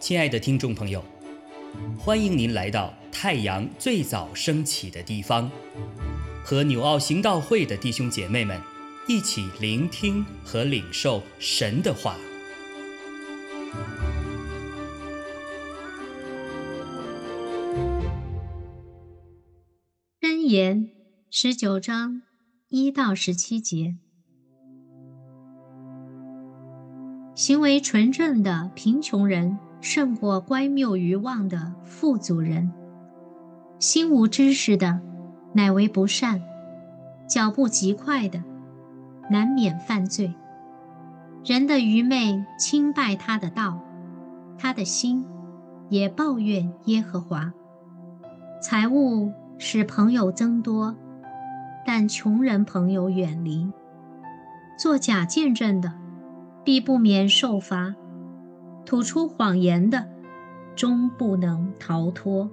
[0.00, 1.04] 亲爱的听众朋友，
[1.96, 5.48] 欢迎您来到太阳最早升起的地方，
[6.42, 8.60] 和纽奥行道会的弟兄姐妹们
[9.06, 12.16] 一起聆听和领受神的话。
[20.20, 20.90] 箴言
[21.30, 22.22] 十九章
[22.70, 23.98] 一到十七节。
[27.40, 32.70] 行为纯正的贫穷人，胜过乖谬愚妄的富足人。
[33.78, 35.00] 心无知识的，
[35.54, 36.38] 乃为不善；
[37.26, 38.44] 脚步极快的，
[39.30, 40.34] 难免犯罪。
[41.42, 43.80] 人的愚昧轻败他的道，
[44.58, 45.24] 他的心
[45.88, 47.54] 也抱怨耶和华。
[48.60, 50.94] 财物使朋友增多，
[51.86, 53.66] 但穷人朋友远离。
[54.78, 55.99] 做假见证的。
[56.64, 57.94] 必不免受罚，
[58.84, 60.06] 吐出谎言的，
[60.76, 62.50] 终不能逃脱。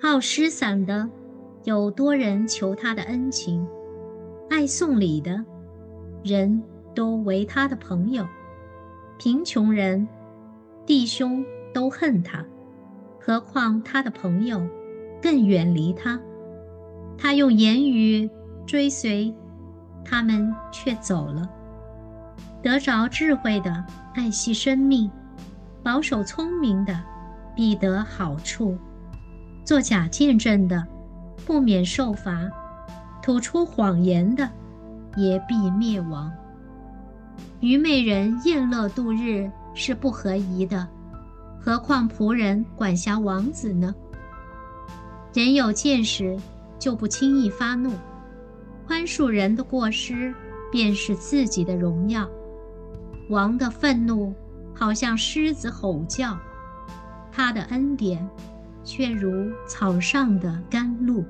[0.00, 1.08] 好施散的，
[1.64, 3.66] 有多人求他的恩情；
[4.48, 5.44] 爱送礼的，
[6.24, 6.62] 人
[6.94, 8.26] 都为他的朋友。
[9.18, 10.08] 贫穷人，
[10.86, 12.44] 弟兄都恨他，
[13.20, 14.66] 何况他的朋友
[15.20, 16.20] 更远离他。
[17.18, 18.28] 他用言语
[18.66, 19.34] 追随，
[20.02, 21.48] 他们却走了。
[22.62, 25.10] 得着智慧的，爱惜生命；
[25.82, 27.00] 保守聪明的，
[27.54, 28.76] 必得好处；
[29.64, 30.86] 做假见证的，
[31.46, 32.50] 不免受罚；
[33.22, 34.48] 吐出谎言的，
[35.16, 36.30] 也必灭亡。
[37.60, 40.86] 愚昧人宴乐度日是不合宜的，
[41.58, 43.94] 何况仆人管辖王子呢？
[45.32, 46.38] 人有见识，
[46.78, 47.90] 就不轻易发怒；
[48.86, 50.34] 宽恕人的过失，
[50.70, 52.28] 便是自己的荣耀。
[53.30, 54.34] 王的愤怒
[54.74, 56.36] 好像狮子吼叫，
[57.30, 58.28] 他的恩典
[58.82, 61.24] 却如草上的甘露。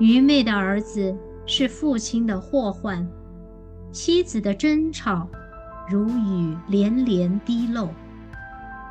[0.00, 1.16] 愚昧的儿子
[1.46, 3.06] 是父亲的祸患，
[3.92, 5.28] 妻子的争吵
[5.88, 7.88] 如雨连连滴漏。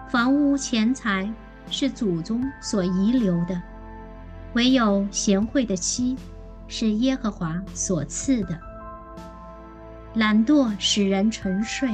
[0.10, 1.30] 房屋钱财
[1.70, 3.62] 是祖宗所遗留的，
[4.54, 6.16] 唯有贤惠的妻
[6.70, 8.58] 是耶和华所赐的。
[10.16, 11.90] 懒惰使人沉睡，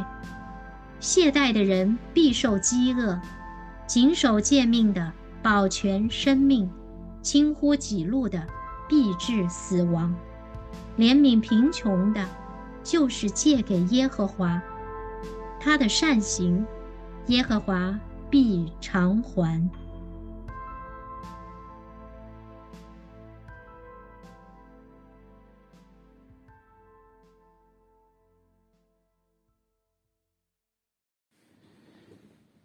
[0.99, 3.19] 懈怠的人必受饥饿；
[3.85, 5.11] 谨守诫命的
[5.43, 6.69] 保全生命，
[7.21, 8.41] 轻忽己路的
[8.87, 10.15] 必致死亡。
[10.97, 12.25] 怜悯贫穷的，
[12.83, 14.61] 就是借给耶和华，
[15.59, 16.65] 他的善行，
[17.27, 17.99] 耶和华
[18.29, 19.69] 必偿还。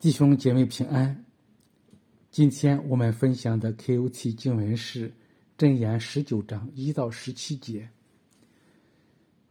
[0.00, 1.26] 弟兄姐妹平安。
[2.30, 5.10] 今天我们分享的 KOT 经文是
[5.58, 7.86] 《箴言》十九章一到十七节。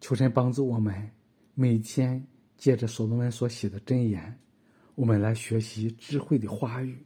[0.02, 1.12] 求神帮助我们
[1.54, 2.26] 每天
[2.58, 4.40] 借着所罗门所写的箴言，
[4.96, 6.98] 我们来学习智慧的话语，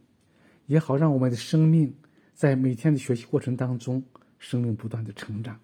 [0.68, 1.94] 也好让我们的生命
[2.34, 4.02] 在每天的学习过程当中，
[4.40, 5.60] 生命不断的成长。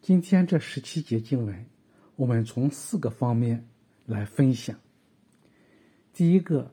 [0.00, 1.66] 今天这十七节经文，
[2.14, 3.66] 我们从四个方面
[4.06, 4.78] 来分享。
[6.12, 6.70] 第一个，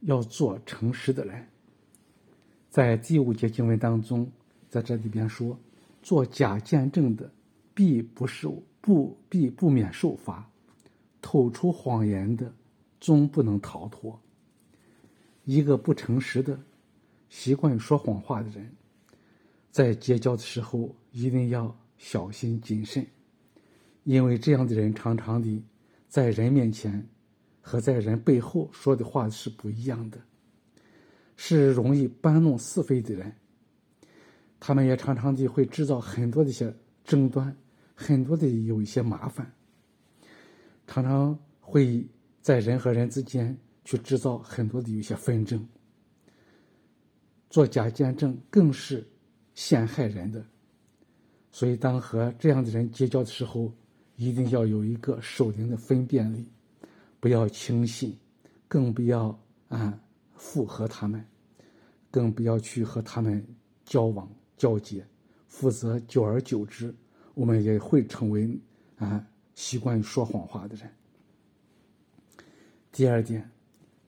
[0.00, 1.44] 要做诚实的人。
[2.68, 4.30] 在第五节经文当中，
[4.68, 5.58] 在这里边说，
[6.00, 7.28] 做假见证的，
[7.74, 10.48] 必不受不必不免受罚；
[11.20, 12.52] 吐出谎言的，
[13.00, 14.16] 终不能逃脱。
[15.44, 16.56] 一个不诚实的、
[17.28, 18.70] 习惯于说谎话的人，
[19.72, 23.04] 在结交的时候一定要小心谨慎，
[24.04, 25.60] 因为这样的人常常的
[26.08, 27.04] 在人面前。
[27.60, 30.18] 和在人背后说的话是不一样的，
[31.36, 33.32] 是容易搬弄是非的人。
[34.58, 37.56] 他们也常常的会制造很多的一些争端，
[37.94, 39.50] 很多的有一些麻烦，
[40.86, 42.06] 常常会
[42.42, 45.66] 在人和人之间去制造很多的有一些纷争。
[47.48, 49.06] 做假见证更是
[49.54, 50.44] 陷害人的，
[51.50, 53.72] 所以当和这样的人结交的时候，
[54.16, 56.46] 一定要有一个守灵的分辨力。
[57.20, 58.18] 不要轻信，
[58.66, 59.38] 更不要
[59.68, 60.00] 啊
[60.34, 61.24] 附和他们，
[62.10, 63.46] 更不要去和他们
[63.84, 65.06] 交往交接，
[65.46, 66.94] 否则久而久之，
[67.34, 68.58] 我们也会成为
[68.96, 69.24] 啊
[69.54, 70.90] 习惯于说谎话的人。
[72.90, 73.48] 第二点，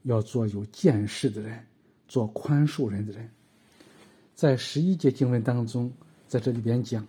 [0.03, 1.65] 要做有见识的人，
[2.09, 3.31] 做宽恕人的人。
[4.35, 5.93] 在十一节经文当中，
[6.27, 7.07] 在这里边讲，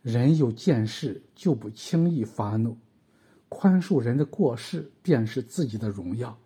[0.00, 2.74] 人有见识，就不轻易发怒；
[3.54, 6.36] 宽恕人的过失，便是自己的荣耀。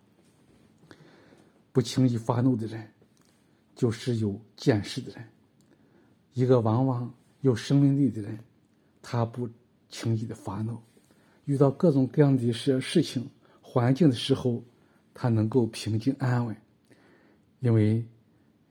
[1.71, 2.87] 不轻易发怒的人，
[3.75, 5.27] 就是有见识的人。
[6.33, 7.11] 一个往往
[7.41, 8.37] 有生命力的人，
[9.01, 9.49] 他不
[9.89, 10.77] 轻易的发怒，
[11.45, 13.27] 遇到各种各样的事事情、
[13.59, 14.63] 环境的时候，
[15.11, 16.55] 他能够平静安稳，
[17.61, 18.05] 因为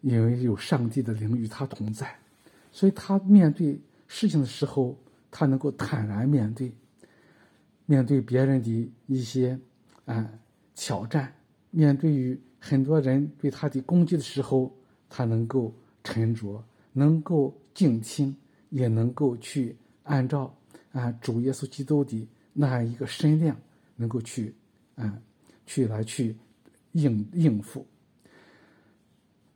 [0.02, 2.16] 因为有上帝的灵与他同在，
[2.70, 3.80] 所以他面对。
[4.10, 4.96] 事情的时候，
[5.30, 6.72] 他能够坦然面对，
[7.88, 9.58] 面对别人的一些
[10.04, 10.30] 啊
[10.74, 11.34] 挑战，
[11.70, 14.70] 面对于很多人对他的攻击的时候，
[15.08, 15.74] 他能够
[16.04, 16.62] 沉着，
[16.92, 18.36] 能够静听，
[18.68, 20.54] 也能够去按照
[20.92, 23.58] 啊主耶稣基督的那样一个身量，
[23.96, 24.54] 能够去
[24.94, 25.18] 啊
[25.64, 26.36] 去来去
[26.92, 27.86] 应应付。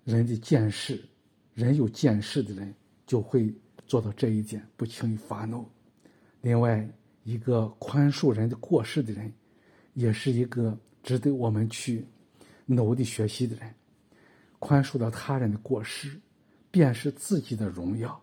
[0.05, 1.05] 人的见识，
[1.53, 2.75] 人有见识的人
[3.07, 3.55] 就会。
[3.85, 5.69] 做到这一点，不轻易发怒。
[6.41, 6.89] 另外，
[7.25, 9.33] 一个宽恕人的过失的人，
[9.95, 12.05] 也是一个值得我们去
[12.67, 13.75] 努力学习的人。
[14.59, 16.21] 宽恕了他人的过失，
[16.71, 18.21] 便是自己的荣耀。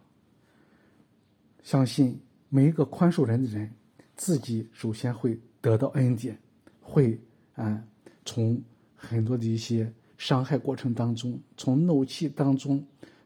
[1.63, 2.19] 相信
[2.49, 3.69] 每一个宽恕人的人，
[4.15, 6.37] 自己首先会得到恩典，
[6.81, 7.19] 会
[7.55, 7.83] 啊，
[8.25, 8.61] 从
[8.95, 12.85] 很多的一些伤害过程当中，从怒气当中，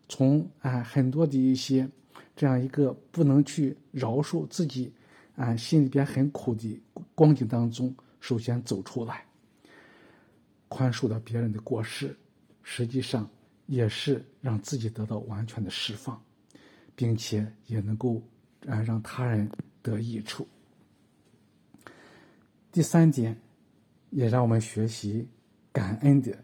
[0.10, 1.90] 从啊很多的一些。
[2.36, 4.92] 这样一个不能去饶恕自己，
[5.36, 6.80] 啊，心里边很苦的
[7.16, 9.26] 光景当中，首先走出来，
[10.68, 12.16] 宽恕了别人的过失，
[12.62, 13.28] 实际上
[13.66, 16.22] 也是让自己得到完全的释放，
[16.96, 18.22] 并且也能够
[18.68, 19.50] 啊让他人
[19.82, 20.48] 得益处。
[22.72, 23.36] 第三点，
[24.12, 25.28] 也让我们学习
[25.72, 26.38] 感恩的，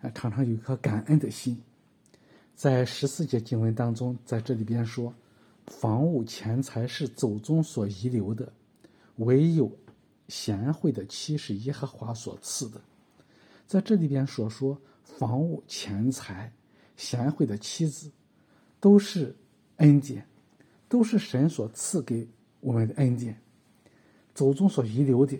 [0.00, 1.58] 啊，常常有一颗感恩的心。
[2.54, 5.14] 在十四节经文当中，在这里边说。
[5.66, 8.52] 房屋钱财是祖宗所遗留的，
[9.16, 9.70] 唯有
[10.28, 12.80] 贤惠的妻是耶和华所赐的。
[13.66, 16.52] 在这里边所说，房屋钱财、
[16.96, 18.10] 贤惠的妻子，
[18.78, 19.34] 都是
[19.76, 20.24] 恩典，
[20.88, 22.28] 都是神所赐给
[22.60, 23.36] 我们的恩典。
[24.34, 25.36] 祖宗所遗留的，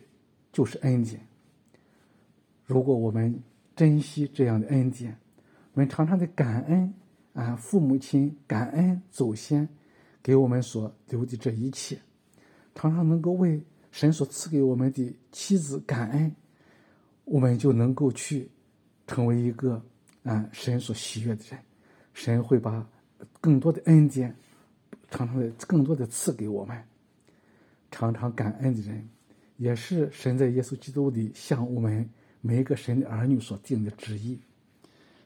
[0.52, 1.24] 就是恩典。
[2.64, 3.40] 如果我们
[3.76, 5.16] 珍惜这样的恩典，
[5.72, 6.92] 我们常常的感恩
[7.32, 9.68] 啊，父母亲，感恩祖先。
[10.26, 11.96] 给我们所留的这一切，
[12.74, 13.62] 常常能够为
[13.92, 16.34] 神所赐给我们的妻子感恩，
[17.24, 18.50] 我们就能够去
[19.06, 19.80] 成为一个
[20.24, 21.60] 啊神所喜悦的人。
[22.12, 22.84] 神会把
[23.40, 24.34] 更多的恩典，
[25.12, 26.76] 常常的更多的赐给我们。
[27.92, 29.08] 常常感恩的人，
[29.58, 34.40] 也是神在耶稣基督里向我们每一个神的儿女所定的旨意，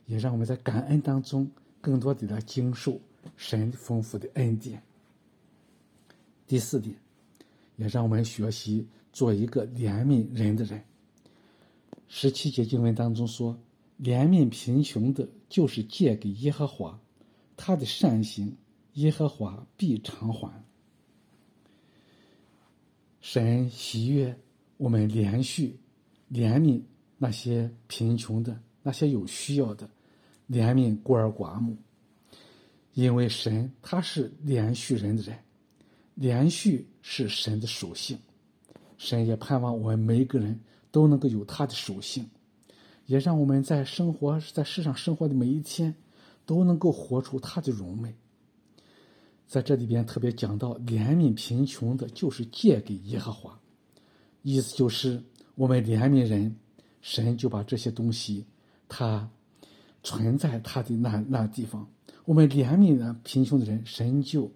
[0.05, 1.51] 也让我们在感恩当中
[1.81, 3.01] 更多的来经受
[3.39, 4.83] 神丰富的恩典。
[6.51, 6.97] 第四点，
[7.77, 10.83] 也让我们学习做一个怜悯人的人。
[12.09, 13.57] 十七节经文当中说
[14.03, 17.01] ：“怜悯贫穷的，就是借给耶和华，
[17.57, 18.53] 他的善行，
[18.95, 20.53] 耶和华必偿还。”
[23.23, 24.37] 神喜悦
[24.77, 25.79] 我们连续
[26.33, 26.83] 怜悯
[27.17, 29.89] 那些贫穷的、那些有需要的，
[30.51, 31.77] 怜悯孤儿寡母，
[32.95, 35.39] 因为神他是连续人的人。
[36.15, 38.19] 连续是神的属性，
[38.99, 42.29] 神也盼望我们每一个人都能够有他的属性，
[43.07, 45.95] 也让我们在生活在世上生活的每一天
[46.45, 48.15] 都能够活出他的荣美。
[49.47, 53.59] 在这里边特别讲到怜悯贫穷的，就是借给耶和华，
[54.43, 55.21] 意思就是
[55.57, 56.55] 我们怜悯人，
[57.01, 58.45] 神就把这些东西，
[58.89, 59.29] 他
[60.05, 61.85] 存在他的那那地方；
[62.25, 64.49] 我们怜悯的贫穷的人，神就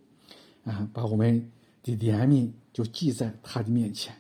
[0.65, 1.51] 啊把我们。
[1.85, 4.19] 的怜悯就记在他的面前。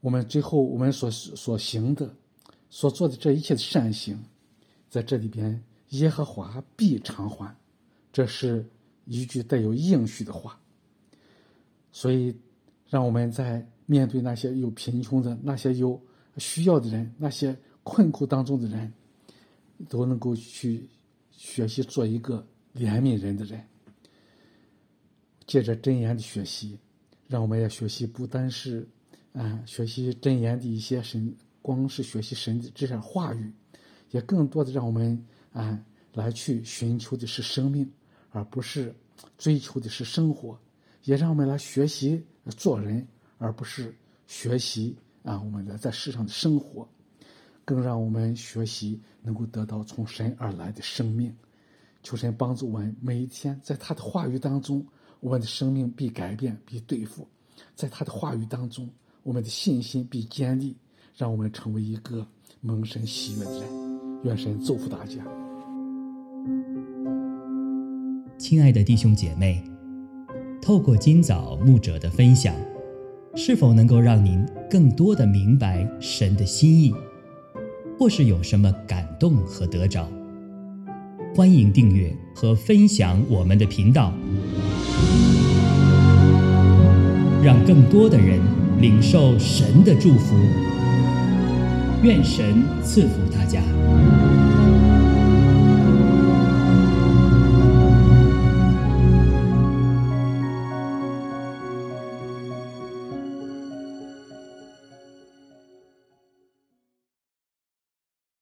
[0.00, 2.12] 我们最后我们所所行的、
[2.68, 4.18] 所做的这一切的善行，
[4.90, 7.56] 在这里边，耶和华必偿还。
[8.12, 8.68] 这是
[9.04, 10.58] 一句带有应许的话。
[11.92, 12.36] 所以，
[12.88, 16.00] 让我们在面对那些有贫穷的、那些有
[16.38, 18.92] 需要的人、那些困苦当中的人，
[19.88, 20.88] 都能够去
[21.30, 22.44] 学习做一个
[22.74, 23.64] 怜悯人的人。
[25.46, 26.78] 借着真言的学习，
[27.28, 28.88] 让我们也学习不单是，
[29.32, 33.52] 啊，学习真言的一些神，光是学习神的这些话语，
[34.10, 35.80] 也更多的让我们啊
[36.12, 37.88] 来去寻求的是生命，
[38.30, 38.92] 而不是
[39.38, 40.58] 追求的是生活，
[41.04, 42.20] 也让我们来学习
[42.56, 43.06] 做人，
[43.38, 43.94] 而不是
[44.26, 46.88] 学习啊我们的在世上的生活，
[47.64, 51.32] 更让我们学习能够得到从神而来的生命。
[52.02, 54.84] 求神帮助我们每一天在他的话语当中。
[55.26, 57.26] 我们的生命必改变，必对付。
[57.74, 58.88] 在他的话语当中，
[59.24, 60.76] 我们的信心必坚立，
[61.16, 62.24] 让我们成为一个
[62.60, 63.62] 蒙神喜悦的人。
[64.22, 65.16] 愿神祝福大家。
[68.38, 69.60] 亲爱的弟兄姐妹，
[70.62, 72.54] 透过今早牧者的分享，
[73.34, 76.94] 是否能够让您更多的明白神的心意，
[77.98, 80.08] 或是有什么感动和得着？
[81.34, 84.14] 欢迎订阅和分享我们的频道，
[87.42, 88.40] 让更多的人
[88.80, 90.34] 领受神的祝福。
[92.02, 93.60] 愿神赐福大家。